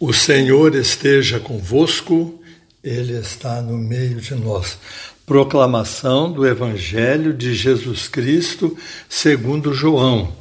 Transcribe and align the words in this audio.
O 0.00 0.12
Senhor 0.12 0.74
esteja 0.74 1.38
convosco, 1.38 2.42
Ele 2.82 3.12
está 3.12 3.62
no 3.62 3.78
meio 3.78 4.20
de 4.20 4.34
nós. 4.34 4.76
Proclamação 5.24 6.32
do 6.32 6.44
Evangelho 6.44 7.32
de 7.32 7.54
Jesus 7.54 8.08
Cristo 8.08 8.76
segundo 9.08 9.72
João. 9.72 10.32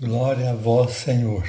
Glória 0.00 0.50
a 0.50 0.54
vós, 0.54 0.92
Senhor. 0.92 1.44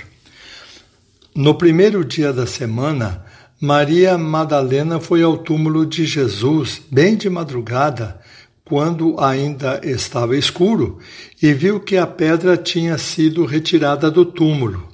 No 1.34 1.56
primeiro 1.56 2.04
dia 2.04 2.34
da 2.34 2.46
semana, 2.46 3.26
Maria 3.62 4.18
Madalena 4.18 5.00
foi 5.00 5.24
ao 5.24 5.38
túmulo 5.38 5.86
de 5.86 6.06
Jesus, 6.06 6.82
bem 6.92 7.16
de 7.16 7.30
madrugada, 7.30 8.20
quando 8.66 9.18
ainda 9.18 9.80
estava 9.84 10.36
escuro, 10.36 11.00
e 11.42 11.54
viu 11.54 11.80
que 11.80 11.96
a 11.96 12.06
pedra 12.06 12.58
tinha 12.58 12.98
sido 12.98 13.46
retirada 13.46 14.12
do 14.12 14.26
túmulo. 14.26 14.93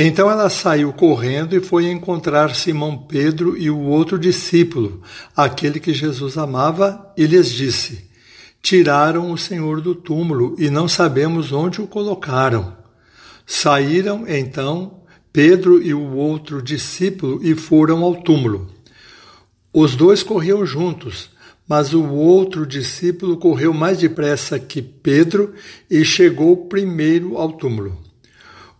Então 0.00 0.30
ela 0.30 0.48
saiu 0.48 0.92
correndo 0.92 1.56
e 1.56 1.60
foi 1.60 1.90
encontrar 1.90 2.54
Simão 2.54 2.96
Pedro 2.96 3.58
e 3.58 3.68
o 3.68 3.80
outro 3.80 4.16
discípulo, 4.16 5.02
aquele 5.36 5.80
que 5.80 5.92
Jesus 5.92 6.38
amava, 6.38 7.12
e 7.16 7.26
lhes 7.26 7.50
disse: 7.50 8.08
Tiraram 8.62 9.32
o 9.32 9.36
Senhor 9.36 9.80
do 9.80 9.96
túmulo 9.96 10.54
e 10.56 10.70
não 10.70 10.86
sabemos 10.86 11.50
onde 11.50 11.82
o 11.82 11.86
colocaram. 11.88 12.76
Saíram 13.44 14.24
então 14.28 15.00
Pedro 15.32 15.82
e 15.82 15.92
o 15.92 16.14
outro 16.14 16.62
discípulo 16.62 17.40
e 17.42 17.56
foram 17.56 18.04
ao 18.04 18.14
túmulo. 18.22 18.68
Os 19.72 19.96
dois 19.96 20.22
corriam 20.22 20.64
juntos, 20.64 21.28
mas 21.66 21.92
o 21.92 22.04
outro 22.04 22.64
discípulo 22.64 23.36
correu 23.36 23.74
mais 23.74 23.98
depressa 23.98 24.60
que 24.60 24.80
Pedro 24.80 25.54
e 25.90 26.04
chegou 26.04 26.68
primeiro 26.68 27.36
ao 27.36 27.50
túmulo. 27.50 28.07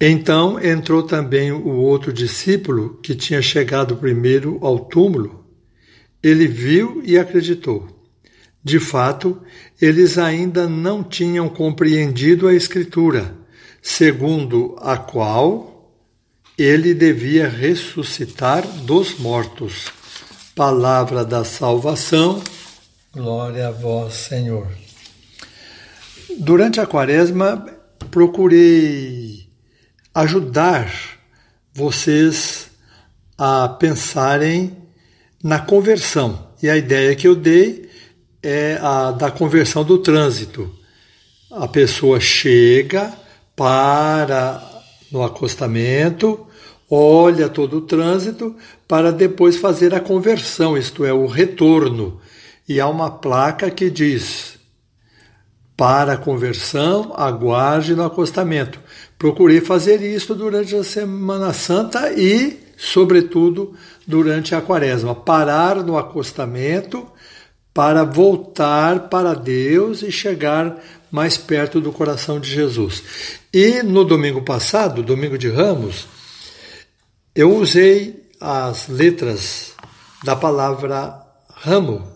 Então 0.00 0.62
entrou 0.62 1.02
também 1.02 1.50
o 1.50 1.74
outro 1.76 2.12
discípulo, 2.12 3.00
que 3.02 3.16
tinha 3.16 3.42
chegado 3.42 3.96
primeiro 3.96 4.58
ao 4.62 4.78
túmulo. 4.78 5.44
Ele 6.22 6.46
viu 6.46 7.02
e 7.04 7.18
acreditou. 7.18 7.88
De 8.62 8.78
fato, 8.78 9.40
eles 9.80 10.18
ainda 10.18 10.68
não 10.68 11.02
tinham 11.02 11.48
compreendido 11.48 12.46
a 12.46 12.54
Escritura, 12.54 13.34
segundo 13.82 14.76
a 14.80 14.96
qual 14.96 15.92
ele 16.56 16.92
devia 16.92 17.48
ressuscitar 17.48 18.66
dos 18.82 19.18
mortos. 19.18 19.86
Palavra 20.54 21.24
da 21.24 21.44
salvação. 21.44 22.42
Glória 23.12 23.68
a 23.68 23.70
vós, 23.70 24.14
Senhor. 24.14 24.68
Durante 26.38 26.80
a 26.80 26.86
quaresma, 26.86 27.64
procurei 28.10 29.47
ajudar 30.18 30.92
vocês 31.72 32.70
a 33.36 33.68
pensarem 33.68 34.76
na 35.42 35.60
conversão. 35.60 36.48
E 36.60 36.68
a 36.68 36.76
ideia 36.76 37.14
que 37.14 37.28
eu 37.28 37.36
dei 37.36 37.88
é 38.42 38.80
a 38.82 39.12
da 39.12 39.30
conversão 39.30 39.84
do 39.84 39.98
trânsito. 39.98 40.74
A 41.52 41.68
pessoa 41.68 42.18
chega, 42.18 43.12
para 43.54 44.60
no 45.12 45.22
acostamento, 45.22 46.46
olha 46.90 47.48
todo 47.48 47.78
o 47.78 47.82
trânsito 47.82 48.56
para 48.88 49.12
depois 49.12 49.56
fazer 49.56 49.94
a 49.94 50.00
conversão, 50.00 50.76
isto 50.76 51.04
é, 51.04 51.12
o 51.12 51.26
retorno. 51.26 52.20
E 52.68 52.80
há 52.80 52.88
uma 52.88 53.08
placa 53.08 53.70
que 53.70 53.88
diz: 53.88 54.58
para 55.76 56.14
a 56.14 56.18
conversão, 56.18 57.14
aguarde 57.16 57.94
no 57.94 58.04
acostamento. 58.04 58.80
Procurei 59.18 59.60
fazer 59.60 60.00
isso 60.00 60.34
durante 60.34 60.76
a 60.76 60.84
Semana 60.84 61.52
Santa 61.52 62.12
e, 62.12 62.58
sobretudo, 62.76 63.74
durante 64.06 64.54
a 64.54 64.60
Quaresma. 64.60 65.14
Parar 65.14 65.82
no 65.82 65.98
acostamento 65.98 67.04
para 67.74 68.04
voltar 68.04 69.08
para 69.08 69.34
Deus 69.34 70.02
e 70.02 70.12
chegar 70.12 70.80
mais 71.10 71.36
perto 71.36 71.80
do 71.80 71.90
coração 71.90 72.38
de 72.38 72.48
Jesus. 72.48 73.02
E 73.52 73.82
no 73.82 74.04
domingo 74.04 74.42
passado, 74.42 75.02
domingo 75.02 75.36
de 75.36 75.48
Ramos, 75.48 76.06
eu 77.34 77.56
usei 77.56 78.28
as 78.40 78.88
letras 78.88 79.72
da 80.24 80.36
palavra 80.36 81.20
ramo, 81.54 82.06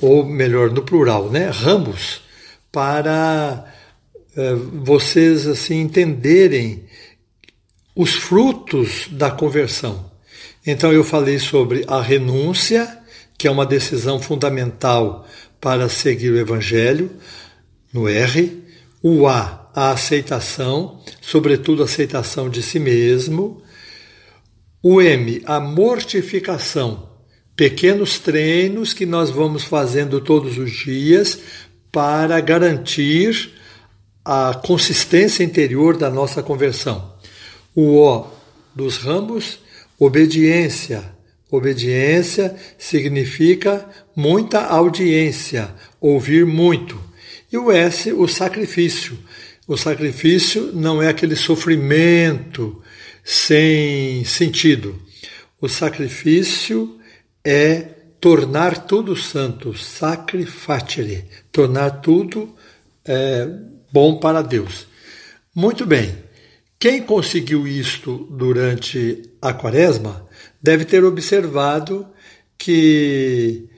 ou 0.00 0.24
melhor, 0.24 0.70
no 0.70 0.82
plural, 0.82 1.28
né? 1.28 1.50
Ramos 1.50 2.22
para 2.70 3.64
vocês 4.84 5.46
assim 5.46 5.80
entenderem 5.80 6.84
os 7.94 8.14
frutos 8.14 9.08
da 9.10 9.30
conversão. 9.30 10.08
Então 10.64 10.92
eu 10.92 11.02
falei 11.02 11.38
sobre 11.38 11.84
a 11.88 12.00
renúncia, 12.00 12.98
que 13.36 13.48
é 13.48 13.50
uma 13.50 13.66
decisão 13.66 14.20
fundamental 14.20 15.26
para 15.60 15.88
seguir 15.88 16.30
o 16.30 16.38
evangelho, 16.38 17.10
no 17.92 18.08
R, 18.08 18.62
o 19.02 19.26
A, 19.26 19.70
a 19.74 19.90
aceitação, 19.90 21.00
sobretudo 21.20 21.82
a 21.82 21.86
aceitação 21.86 22.48
de 22.48 22.62
si 22.62 22.78
mesmo, 22.78 23.62
o 24.82 25.00
M, 25.00 25.42
a 25.44 25.58
mortificação, 25.58 27.08
pequenos 27.56 28.20
treinos 28.20 28.92
que 28.92 29.04
nós 29.04 29.30
vamos 29.30 29.64
fazendo 29.64 30.20
todos 30.20 30.56
os 30.58 30.70
dias 30.70 31.40
para 31.90 32.40
garantir 32.40 33.57
a 34.30 34.52
consistência 34.52 35.42
interior 35.42 35.96
da 35.96 36.10
nossa 36.10 36.42
conversão. 36.42 37.14
O 37.74 37.94
O 37.94 38.26
dos 38.74 38.98
ramos, 38.98 39.58
obediência. 39.98 41.02
Obediência 41.50 42.54
significa 42.76 43.88
muita 44.14 44.66
audiência, 44.66 45.74
ouvir 45.98 46.44
muito. 46.44 47.00
E 47.50 47.56
o 47.56 47.72
S, 47.72 48.12
o 48.12 48.28
sacrifício. 48.28 49.18
O 49.66 49.78
sacrifício 49.78 50.72
não 50.74 51.02
é 51.02 51.08
aquele 51.08 51.34
sofrimento 51.34 52.82
sem 53.24 54.26
sentido. 54.26 54.94
O 55.58 55.70
sacrifício 55.70 57.00
é 57.42 57.80
tornar 58.20 58.86
tudo 58.86 59.16
santo, 59.16 59.74
sacrificere, 59.74 61.24
tornar 61.50 62.02
tudo 62.02 62.54
é, 63.08 63.48
bom 63.90 64.18
para 64.18 64.42
Deus. 64.42 64.86
Muito 65.54 65.84
bem, 65.86 66.14
quem 66.78 67.02
conseguiu 67.02 67.66
isto 67.66 68.28
durante 68.30 69.22
a 69.42 69.52
quaresma 69.52 70.24
deve 70.62 70.84
ter 70.84 71.02
observado 71.02 72.06
que 72.56 73.68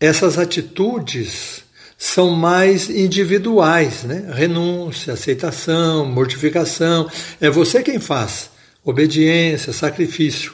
essas 0.00 0.38
atitudes 0.38 1.64
são 1.98 2.30
mais 2.30 2.88
individuais, 2.88 4.04
né? 4.04 4.30
Renúncia, 4.32 5.14
aceitação, 5.14 6.06
mortificação, 6.06 7.10
é 7.40 7.50
você 7.50 7.82
quem 7.82 7.98
faz. 7.98 8.50
Obediência, 8.84 9.72
sacrifício. 9.72 10.52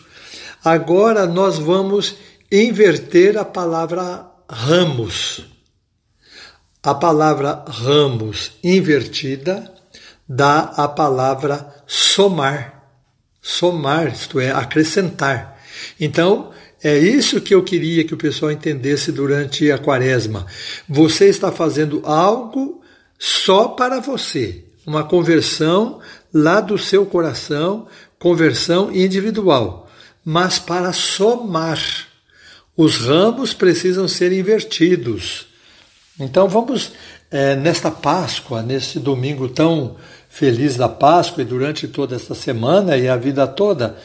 Agora 0.65 1.27
nós 1.27 1.59
vamos 1.59 2.17
inverter 2.51 3.37
a 3.37 3.45
palavra 3.45 4.27
ramos. 4.49 5.54
A 6.85 6.95
palavra 6.95 7.65
ramos 7.67 8.53
invertida 8.63 9.73
dá 10.29 10.61
a 10.77 10.87
palavra 10.87 11.75
somar. 11.87 12.75
Somar, 13.41 14.13
isto 14.13 14.39
é, 14.39 14.51
acrescentar. 14.51 15.59
Então, 15.99 16.51
é 16.83 16.99
isso 16.99 17.41
que 17.41 17.55
eu 17.55 17.65
queria 17.65 18.05
que 18.05 18.13
o 18.13 18.19
pessoal 18.19 18.53
entendesse 18.53 19.11
durante 19.11 19.73
a 19.73 19.79
quaresma. 19.79 20.47
Você 20.87 21.25
está 21.25 21.51
fazendo 21.51 22.03
algo 22.05 22.83
só 23.19 23.69
para 23.69 23.99
você, 23.99 24.63
uma 24.87 25.05
conversão 25.05 26.01
lá 26.35 26.61
do 26.61 26.77
seu 26.77 27.07
coração, 27.07 27.87
conversão 28.19 28.95
individual, 28.95 29.89
mas 30.23 30.59
para 30.59 30.93
somar 30.93 31.81
os 32.77 32.99
ramos 32.99 33.55
precisam 33.55 34.07
ser 34.07 34.33
invertidos. 34.33 35.54
Então 36.19 36.49
vamos, 36.49 36.93
é, 37.31 37.57
nesta 37.57 37.91
Páscoa, 37.91 38.63
nesse 38.63 39.01
domingo 39.01 39.49
tão 39.49 39.97
feliz 40.29 40.77
da 40.77 40.89
Páscoa 40.89 41.43
e 41.43 41.47
durante 41.47 41.89
toda 41.89 42.15
esta 42.15 42.35
semana 42.35 42.97
e 42.97 43.09
a 43.09 43.17
vida 43.17 43.47
toda, 43.47 43.97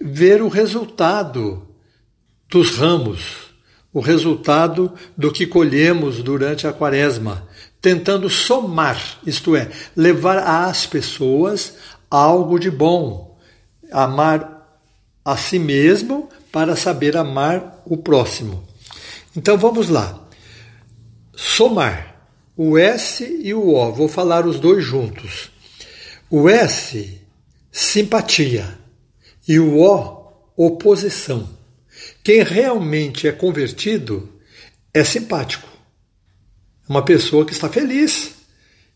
ver 0.00 0.40
o 0.40 0.48
resultado 0.48 1.66
dos 2.48 2.76
ramos, 2.76 3.50
o 3.92 4.00
resultado 4.00 4.92
do 5.16 5.30
que 5.30 5.46
colhemos 5.46 6.22
durante 6.22 6.66
a 6.66 6.72
quaresma, 6.72 7.46
tentando 7.82 8.30
somar, 8.30 8.98
isto 9.26 9.54
é, 9.54 9.70
levar 9.94 10.38
às 10.38 10.86
pessoas 10.86 11.74
algo 12.10 12.58
de 12.58 12.70
bom, 12.70 13.38
amar 13.92 14.80
a 15.24 15.36
si 15.36 15.58
mesmo 15.58 16.30
para 16.50 16.76
saber 16.76 17.16
amar 17.16 17.82
o 17.84 17.96
próximo. 17.96 18.64
Então 19.36 19.58
vamos 19.58 19.88
lá. 19.90 20.25
Somar 21.36 22.16
o 22.56 22.78
S 22.78 23.22
e 23.42 23.52
o 23.52 23.74
O, 23.74 23.92
vou 23.92 24.08
falar 24.08 24.46
os 24.46 24.58
dois 24.58 24.82
juntos. 24.82 25.50
O 26.30 26.48
S, 26.48 27.20
simpatia, 27.70 28.66
e 29.46 29.60
o 29.60 29.78
O, 29.78 30.32
oposição. 30.56 31.46
Quem 32.24 32.42
realmente 32.42 33.28
é 33.28 33.32
convertido 33.32 34.28
é 34.94 35.04
simpático. 35.04 35.68
É 36.88 36.92
uma 36.92 37.04
pessoa 37.04 37.44
que 37.44 37.52
está 37.52 37.68
feliz. 37.68 38.34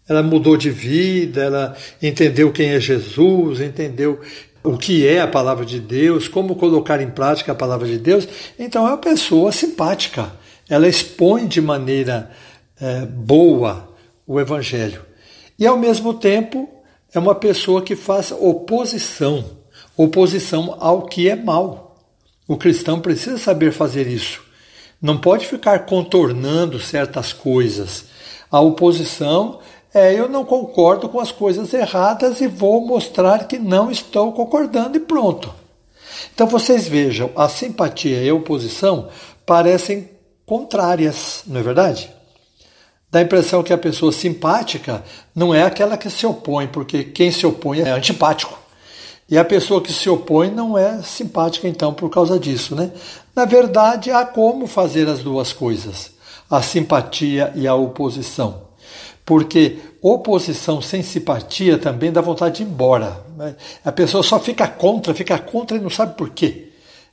Ela 0.08 0.22
mudou 0.22 0.56
de 0.56 0.70
vida, 0.70 1.42
ela 1.42 1.76
entendeu 2.02 2.50
quem 2.50 2.70
é 2.70 2.80
Jesus, 2.80 3.60
entendeu 3.60 4.18
o 4.62 4.76
que 4.78 5.06
é 5.06 5.20
a 5.20 5.28
palavra 5.28 5.64
de 5.64 5.78
Deus, 5.78 6.26
como 6.26 6.56
colocar 6.56 7.00
em 7.00 7.10
prática 7.10 7.52
a 7.52 7.54
palavra 7.54 7.86
de 7.86 7.98
Deus. 7.98 8.26
Então 8.58 8.86
é 8.86 8.90
uma 8.90 8.98
pessoa 8.98 9.52
simpática. 9.52 10.32
Ela 10.70 10.88
expõe 10.88 11.46
de 11.46 11.60
maneira 11.60 12.30
é, 12.80 13.04
boa 13.04 13.92
o 14.26 14.40
Evangelho. 14.40 15.04
E 15.58 15.66
ao 15.66 15.76
mesmo 15.76 16.14
tempo 16.14 16.66
é 17.12 17.18
uma 17.18 17.34
pessoa 17.34 17.82
que 17.82 17.94
faz 17.94 18.32
oposição 18.32 19.60
oposição 20.02 20.76
ao 20.80 21.02
que 21.02 21.28
é 21.28 21.36
mal. 21.36 21.96
O 22.48 22.56
cristão 22.56 23.00
precisa 23.00 23.38
saber 23.38 23.72
fazer 23.72 24.06
isso. 24.06 24.42
Não 25.00 25.18
pode 25.18 25.46
ficar 25.46 25.80
contornando 25.80 26.80
certas 26.80 27.32
coisas. 27.32 28.06
A 28.50 28.60
oposição 28.60 29.60
é 29.92 30.14
eu 30.14 30.28
não 30.28 30.44
concordo 30.44 31.08
com 31.08 31.20
as 31.20 31.32
coisas 31.32 31.72
erradas 31.72 32.40
e 32.40 32.46
vou 32.46 32.84
mostrar 32.86 33.46
que 33.46 33.58
não 33.58 33.90
estou 33.90 34.32
concordando 34.32 34.96
e 34.96 35.00
pronto. 35.00 35.52
Então 36.34 36.46
vocês 36.46 36.86
vejam, 36.86 37.30
a 37.36 37.48
simpatia 37.48 38.22
e 38.22 38.28
a 38.28 38.34
oposição 38.34 39.08
parecem 39.46 40.08
contrárias, 40.50 41.44
não 41.46 41.60
é 41.60 41.62
verdade? 41.62 42.10
Dá 43.08 43.20
a 43.20 43.22
impressão 43.22 43.62
que 43.62 43.72
a 43.72 43.78
pessoa 43.78 44.10
simpática 44.10 45.00
não 45.32 45.54
é 45.54 45.62
aquela 45.62 45.96
que 45.96 46.10
se 46.10 46.26
opõe, 46.26 46.66
porque 46.66 47.04
quem 47.04 47.30
se 47.30 47.46
opõe 47.46 47.82
é 47.82 47.90
antipático. 47.90 48.58
E 49.28 49.38
a 49.38 49.44
pessoa 49.44 49.80
que 49.80 49.92
se 49.92 50.10
opõe 50.10 50.50
não 50.50 50.76
é 50.76 51.02
simpática, 51.02 51.68
então, 51.68 51.94
por 51.94 52.10
causa 52.10 52.36
disso, 52.36 52.74
né? 52.74 52.90
Na 53.32 53.44
verdade, 53.44 54.10
há 54.10 54.26
como 54.26 54.66
fazer 54.66 55.08
as 55.08 55.20
duas 55.20 55.52
coisas, 55.52 56.10
a 56.50 56.60
simpatia 56.60 57.52
e 57.54 57.68
a 57.68 57.74
oposição. 57.76 58.62
Porque 59.24 59.78
oposição 60.02 60.82
sem 60.82 61.00
simpatia 61.00 61.78
também 61.78 62.10
dá 62.10 62.20
vontade 62.20 62.56
de 62.56 62.62
ir 62.64 62.66
embora. 62.66 63.24
Né? 63.36 63.54
A 63.84 63.92
pessoa 63.92 64.24
só 64.24 64.40
fica 64.40 64.66
contra, 64.66 65.14
fica 65.14 65.38
contra 65.38 65.76
e 65.76 65.80
não 65.80 65.90
sabe 65.90 66.16
por 66.16 66.30
quê. 66.30 66.69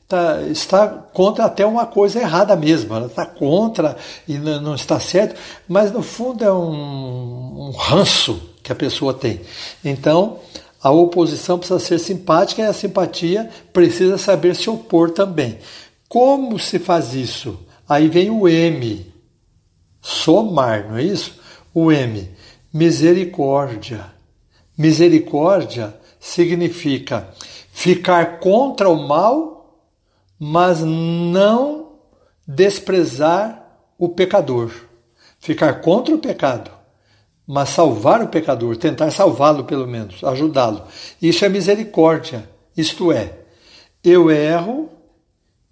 Tá, 0.07 0.41
está 0.43 0.87
contra 0.87 1.43
até 1.43 1.65
uma 1.65 1.85
coisa 1.85 2.19
errada 2.19 2.55
mesmo. 2.55 2.95
Ela 2.95 3.07
está 3.07 3.25
contra 3.25 3.97
e 4.27 4.37
não, 4.37 4.73
está 4.73 4.99
certo, 4.99 5.35
mas 5.67 5.91
no 5.91 6.01
fundo 6.01 6.43
é 6.43 6.51
um, 6.51 7.67
um 7.67 7.71
ranço 7.71 8.41
que 8.63 8.71
a 8.71 8.75
pessoa 8.75 9.13
tem. 9.13 9.41
Então, 9.83 10.39
a 10.81 10.91
oposição 10.91 11.57
precisa 11.57 11.79
ser 11.79 11.99
simpática 11.99 12.61
e 12.61 12.65
a 12.65 12.73
simpatia 12.73 13.49
precisa 13.73 14.17
saber 14.17 14.55
se 14.55 14.69
opor 14.69 15.11
também. 15.11 15.57
Como 16.07 16.57
se 16.57 16.79
faz 16.79 17.13
isso? 17.13 17.59
Aí 17.87 18.07
vem 18.07 18.29
o 18.29 18.47
M. 18.47 19.05
Somar, 20.01 20.87
não 20.89 20.97
é 20.97 21.03
isso? 21.03 21.39
O 21.73 21.91
M. 21.91 22.29
Misericórdia. 22.73 24.05
Misericórdia 24.77 25.93
significa 26.19 27.29
ficar 27.71 28.39
contra 28.39 28.89
o 28.89 29.07
mal, 29.07 29.56
mas 30.39 30.81
não 30.81 31.93
desprezar 32.47 33.63
o 33.97 34.09
pecador. 34.09 34.71
Ficar 35.39 35.81
contra 35.81 36.13
o 36.13 36.19
pecado, 36.19 36.71
mas 37.45 37.69
salvar 37.69 38.21
o 38.21 38.27
pecador, 38.27 38.75
tentar 38.77 39.11
salvá-lo 39.11 39.63
pelo 39.63 39.87
menos, 39.87 40.23
ajudá-lo. 40.23 40.83
Isso 41.21 41.45
é 41.45 41.49
misericórdia. 41.49 42.49
Isto 42.75 43.11
é, 43.11 43.33
eu 44.03 44.29
erro 44.29 44.89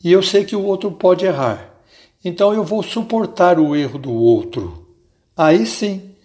e 0.04 0.12
eu 0.12 0.24
sei 0.24 0.46
que 0.46 0.56
o 0.56 0.64
outro 0.64 0.92
pode 0.92 1.26
errar. 1.26 1.74
Então 2.24 2.54
eu 2.54 2.64
vou 2.64 2.82
suportar 2.82 3.60
o 3.60 3.76
erro 3.76 4.00
do 4.00 4.12
outro. 4.12 4.88
Aí 5.36 5.66
sim 5.66 6.16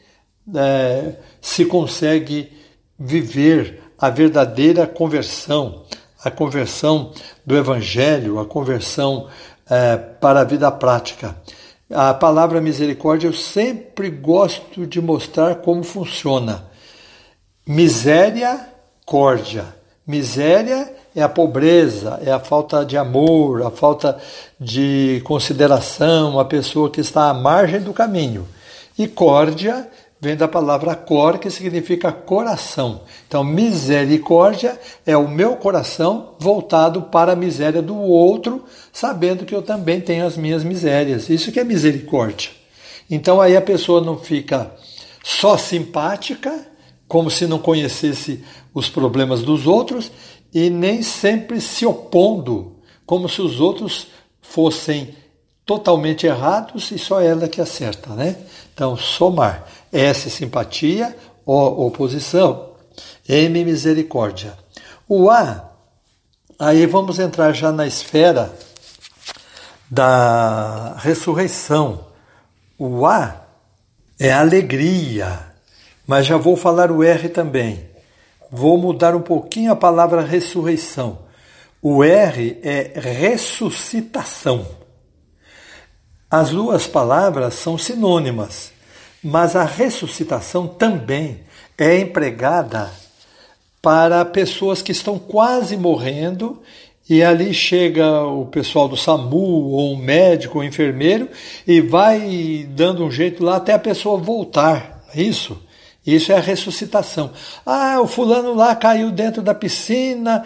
é, 0.55 1.17
se 1.41 1.65
consegue 1.65 2.53
viver 2.99 3.83
a 3.99 4.09
verdadeira 4.09 4.87
conversão, 4.87 5.85
a 6.23 6.31
conversão 6.31 7.13
do 7.45 7.57
Evangelho, 7.57 8.39
a 8.39 8.45
conversão 8.45 9.29
é, 9.69 9.97
para 9.97 10.41
a 10.41 10.45
vida 10.45 10.71
prática. 10.71 11.37
A 11.93 12.15
palavra 12.15 12.61
misericórdia 12.61 13.27
eu 13.27 13.33
sempre 13.33 14.11
gosto 14.11 14.87
de 14.87 15.01
mostrar 15.01 15.57
como 15.57 15.83
funciona. 15.83 16.65
Miséria, 17.67 18.69
córdia. 19.05 19.65
Miséria 20.07 20.93
é 21.15 21.23
a 21.23 21.29
pobreza, 21.29 22.21
é 22.25 22.31
a 22.31 22.39
falta 22.39 22.85
de 22.85 22.97
amor, 22.97 23.63
a 23.63 23.71
falta 23.71 24.19
de 24.59 25.21
consideração, 25.25 26.39
a 26.39 26.45
pessoa 26.45 26.91
que 26.91 27.01
está 27.01 27.29
à 27.29 27.35
margem 27.35 27.81
do 27.81 27.93
caminho. 27.93 28.47
E 28.97 29.09
córdia 29.09 29.89
vem 30.21 30.37
da 30.37 30.47
palavra 30.47 30.95
cor, 30.95 31.39
que 31.39 31.51
significa 31.51 32.13
coração. 32.13 33.03
Então, 33.27 33.43
misericórdia 33.43 34.79
é 35.07 35.17
o 35.17 35.27
meu 35.27 35.57
coração 35.57 36.35
voltado 36.39 37.03
para 37.03 37.33
a 37.33 37.37
miséria 37.37 37.81
do 37.81 37.97
outro, 37.97 38.65
sabendo 38.93 39.47
que 39.47 39.55
eu 39.55 39.63
também 39.63 40.01
tenho 40.01 40.27
as 40.27 40.37
minhas 40.37 40.63
misérias. 40.63 41.31
Isso 41.31 41.51
que 41.51 41.59
é 41.59 41.65
misericórdia. 41.65 42.51
Então, 43.11 43.41
aí 43.41 43.57
a 43.57 43.63
pessoa 43.63 44.03
não 44.03 44.19
fica 44.19 44.71
só 45.25 45.57
simpática, 45.57 46.67
como 47.09 47.31
se 47.31 47.47
não 47.47 47.59
conhecesse 47.59 48.45
os 48.75 48.91
problemas 48.91 49.43
dos 49.43 49.67
outros, 49.67 50.13
e 50.53 50.69
nem 50.69 51.03
sempre 51.03 51.61
se 51.61 51.87
opondo, 51.87 52.77
como 53.07 53.29
se 53.29 53.41
os 53.41 53.59
outros 53.59 54.09
fossem 54.43 55.15
totalmente 55.71 56.27
errados 56.27 56.91
e 56.91 56.99
só 56.99 57.21
ela 57.21 57.47
que 57.47 57.61
acerta, 57.61 58.11
né? 58.11 58.35
Então, 58.75 58.97
somar. 58.97 59.65
S, 59.93 60.29
simpatia. 60.29 61.17
O, 61.47 61.87
oposição. 61.87 62.71
M, 63.29 63.65
misericórdia. 63.65 64.59
O 65.09 65.31
A, 65.31 65.71
aí 66.59 66.87
vamos 66.87 67.21
entrar 67.21 67.53
já 67.53 67.71
na 67.71 67.87
esfera 67.87 68.53
da 69.89 70.97
ressurreição. 70.99 72.05
O 72.77 73.07
A 73.07 73.37
é 74.19 74.33
alegria, 74.33 75.39
mas 76.05 76.27
já 76.27 76.37
vou 76.37 76.57
falar 76.57 76.91
o 76.91 77.05
R 77.05 77.29
também. 77.29 77.89
Vou 78.50 78.77
mudar 78.77 79.15
um 79.15 79.23
pouquinho 79.23 79.71
a 79.71 79.77
palavra 79.77 80.23
ressurreição. 80.23 81.21
O 81.81 82.03
R 82.03 82.59
é 82.61 82.93
ressuscitação. 82.99 84.80
As 86.31 86.51
duas 86.51 86.87
palavras 86.87 87.55
são 87.55 87.77
sinônimas. 87.77 88.73
Mas 89.23 89.55
a 89.57 89.65
ressuscitação 89.65 90.67
também 90.67 91.41
é 91.77 91.99
empregada 91.99 92.91
para 93.83 94.25
pessoas 94.25 94.81
que 94.81 94.93
estão 94.93 95.19
quase 95.19 95.77
morrendo 95.77 96.63
e 97.09 97.25
ali 97.25 97.53
chega 97.53 98.23
o 98.23 98.47
pessoal 98.47 98.87
do 98.87 98.97
SAMU, 98.97 99.37
ou 99.37 99.93
um 99.93 99.97
médico, 99.97 100.59
ou 100.59 100.65
um 100.65 100.67
enfermeiro, 100.67 101.29
e 101.67 101.81
vai 101.81 102.65
dando 102.71 103.05
um 103.05 103.11
jeito 103.11 103.43
lá 103.43 103.57
até 103.57 103.73
a 103.73 103.79
pessoa 103.81 104.17
voltar. 104.17 105.03
É 105.13 105.21
isso? 105.21 105.61
Isso 106.07 106.31
é 106.31 106.37
a 106.37 106.41
ressuscitação. 106.41 107.33
Ah, 107.67 108.01
o 108.01 108.07
fulano 108.07 108.55
lá 108.55 108.75
caiu 108.77 109.11
dentro 109.11 109.43
da 109.43 109.55
piscina, 109.55 110.45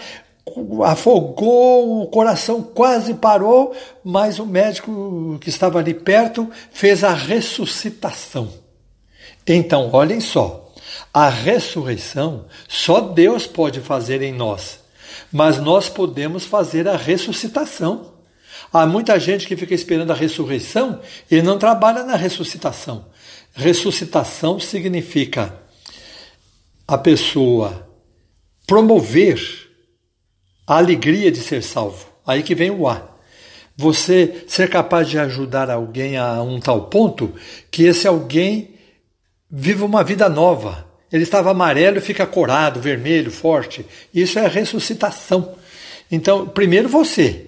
afogou, 0.85 2.03
o 2.03 2.07
coração 2.09 2.63
quase 2.63 3.15
parou, 3.15 3.75
mas 4.05 4.39
o 4.39 4.47
médico 4.47 5.39
que 5.41 5.49
estava 5.49 5.79
ali 5.79 5.95
perto 5.95 6.51
fez 6.71 7.03
a 7.03 7.15
ressuscitação. 7.15 8.53
Então, 9.47 9.91
olhem 9.93 10.21
só, 10.21 10.73
a 11.13 11.29
ressurreição 11.29 12.47
só 12.69 13.01
Deus 13.01 13.47
pode 13.47 13.81
fazer 13.81 14.23
em 14.23 14.33
nós, 14.33 14.81
mas 15.33 15.59
nós 15.59 15.89
podemos 15.89 16.45
fazer 16.45 16.89
a 16.89 16.97
ressuscitação. 16.97 18.13
Há 18.73 18.87
muita 18.87 19.19
gente 19.21 19.47
que 19.47 19.57
fica 19.57 19.75
esperando 19.75 20.11
a 20.11 20.15
ressurreição 20.15 21.01
e 21.31 21.41
não 21.41 21.59
trabalha 21.59 22.03
na 22.03 22.17
ressuscitação. 22.17 23.07
Ressuscitação 23.55 24.59
significa 24.59 25.55
a 26.87 26.99
pessoa 26.99 27.89
promover 28.67 29.64
a 30.67 30.77
alegria 30.77 31.31
de 31.31 31.41
ser 31.41 31.63
salvo. 31.63 32.07
Aí 32.27 32.43
que 32.43 32.55
vem 32.55 32.71
o 32.71 32.89
A. 32.89 33.11
você 33.77 34.45
ser 34.47 34.71
capaz 34.71 35.09
de 35.09 35.19
ajudar 35.19 35.69
alguém 35.69 36.17
a 36.17 36.41
um 36.43 36.61
tal 36.61 36.83
ponto 36.83 37.35
que 37.71 37.85
esse 37.85 38.07
alguém 38.07 38.75
viva 39.51 39.85
uma 39.85 40.03
vida 40.03 40.29
nova. 40.29 40.87
Ele 41.13 41.23
estava 41.23 41.51
amarelo 41.51 41.99
e 41.99 42.01
fica 42.01 42.27
corado, 42.27 42.81
vermelho, 42.81 43.31
forte. 43.31 43.87
Isso 44.13 44.39
é 44.39 44.47
ressuscitação. 44.49 45.55
Então, 46.11 46.47
primeiro 46.47 46.89
você. 46.89 47.47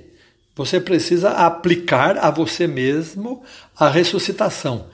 Você 0.54 0.80
precisa 0.80 1.30
aplicar 1.30 2.16
a 2.18 2.30
você 2.30 2.66
mesmo 2.66 3.42
a 3.78 3.88
ressuscitação. 3.88 4.86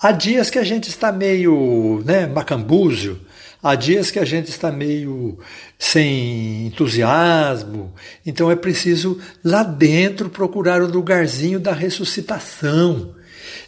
Há 0.00 0.12
dias 0.12 0.48
que 0.48 0.58
a 0.58 0.64
gente 0.64 0.88
está 0.88 1.12
meio 1.12 2.02
né, 2.06 2.26
macambúzio, 2.26 3.20
há 3.62 3.74
dias 3.74 4.10
que 4.10 4.18
a 4.18 4.24
gente 4.24 4.48
está 4.48 4.70
meio 4.70 5.38
sem 5.78 6.66
entusiasmo. 6.66 7.92
Então 8.24 8.50
é 8.50 8.56
preciso 8.56 9.20
lá 9.44 9.62
dentro 9.62 10.28
procurar 10.28 10.82
o 10.82 10.90
lugarzinho 10.90 11.60
da 11.60 11.72
ressuscitação 11.72 13.14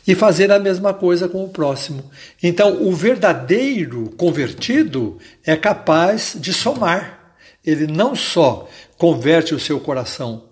e 0.07 0.15
fazer 0.15 0.51
a 0.51 0.59
mesma 0.59 0.93
coisa 0.93 1.29
com 1.29 1.45
o 1.45 1.49
próximo. 1.49 2.11
Então 2.43 2.83
o 2.83 2.93
verdadeiro 2.93 4.11
convertido 4.17 5.19
é 5.45 5.57
capaz 5.57 6.37
de 6.39 6.53
somar. 6.53 7.37
Ele 7.65 7.87
não 7.87 8.15
só 8.15 8.69
converte 8.99 9.55
o 9.55 9.61
seu 9.61 9.79
coração 9.79 10.45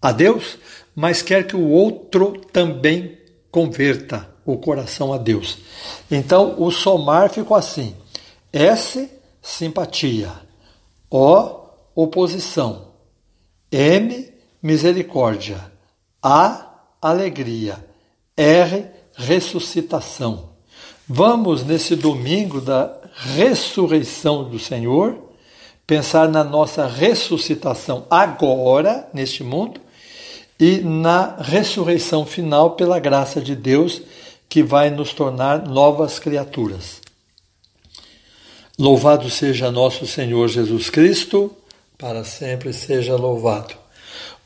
a 0.00 0.12
Deus, 0.12 0.58
mas 0.94 1.22
quer 1.22 1.46
que 1.46 1.56
o 1.56 1.68
outro 1.68 2.40
também 2.52 3.18
converta 3.50 4.28
o 4.44 4.56
coração 4.56 5.12
a 5.12 5.18
Deus. 5.18 5.58
Então, 6.10 6.54
o 6.58 6.70
somar 6.70 7.30
ficou 7.30 7.56
assim: 7.56 7.94
S, 8.52 9.10
simpatia. 9.42 10.32
O, 11.10 11.60
oposição. 11.94 12.88
M, 13.70 14.32
misericórdia. 14.62 15.72
A, 16.22 16.66
alegria. 17.00 17.84
R, 18.36 18.86
ressuscitação. 19.14 20.50
Vamos, 21.06 21.64
nesse 21.64 21.96
domingo 21.96 22.60
da 22.60 22.94
ressurreição 23.14 24.44
do 24.44 24.58
Senhor, 24.58 25.18
pensar 25.86 26.28
na 26.28 26.44
nossa 26.44 26.86
ressuscitação 26.86 28.06
agora, 28.10 29.08
neste 29.12 29.42
mundo, 29.42 29.80
e 30.60 30.78
na 30.78 31.36
ressurreição 31.40 32.26
final 32.26 32.72
pela 32.72 32.98
graça 32.98 33.40
de 33.40 33.54
Deus 33.54 34.02
que 34.48 34.62
vai 34.62 34.90
nos 34.90 35.12
tornar 35.12 35.66
novas 35.66 36.18
criaturas. 36.18 36.97
Louvado 38.78 39.28
seja 39.28 39.72
nosso 39.72 40.06
Senhor 40.06 40.46
Jesus 40.46 40.88
Cristo, 40.88 41.50
para 41.98 42.22
sempre 42.22 42.72
seja 42.72 43.16
louvado. 43.16 43.74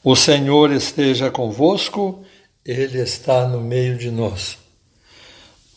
O 0.03 0.17
Senhor 0.17 0.73
esteja 0.73 1.31
convosco, 1.31 2.25
Ele 2.65 2.99
está 2.99 3.47
no 3.47 3.61
meio 3.61 3.99
de 3.99 4.11
nós. 4.11 4.57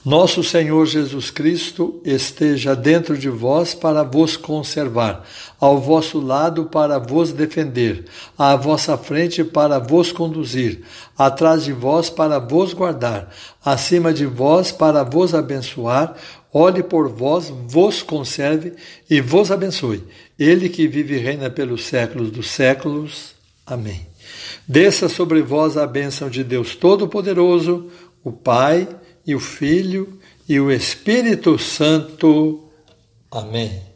Nosso 0.06 0.42
Senhor 0.42 0.86
Jesus 0.86 1.32
Cristo 1.32 2.00
esteja 2.06 2.76
dentro 2.76 3.18
de 3.18 3.28
vós 3.28 3.74
para 3.74 4.04
vos 4.04 4.38
conservar, 4.38 5.26
ao 5.60 5.80
vosso 5.80 6.22
lado 6.22 6.66
para 6.66 7.00
vos 7.00 7.34
defender, 7.34 8.06
à 8.38 8.56
vossa 8.56 8.96
frente 8.98 9.44
para 9.44 9.80
vos 9.80 10.12
conduzir, 10.12 10.84
atrás 11.18 11.64
de 11.64 11.74
vós 11.74 12.08
para 12.08 12.38
vos 12.38 12.72
guardar, 12.72 13.34
acima 13.66 14.14
de 14.14 14.28
vós 14.28 14.72
para 14.72 15.02
vos 15.02 15.34
abençoar, 15.34 16.16
olhe 16.58 16.82
por 16.82 17.10
vós, 17.10 17.52
vos 17.68 18.02
conserve 18.02 18.74
e 19.10 19.20
vos 19.20 19.52
abençoe. 19.52 20.04
Ele 20.40 20.70
que 20.70 20.88
vive 20.88 21.16
e 21.16 21.20
reina 21.20 21.50
pelos 21.50 21.84
séculos 21.86 22.32
dos 22.32 22.50
séculos. 22.50 23.36
Amém. 23.66 24.08
Desça 24.68 25.10
sobre 25.10 25.42
vós 25.42 25.76
a 25.76 25.86
bênção 25.86 26.30
de 26.30 26.44
Deus 26.44 26.76
Todo-Poderoso, 26.76 27.92
o 28.24 28.32
Pai, 28.32 28.88
e 29.26 29.34
o 29.34 29.40
Filho 29.40 30.20
e 30.48 30.60
o 30.60 30.72
Espírito 30.72 31.58
Santo. 31.58 32.70
Amém. 33.32 33.95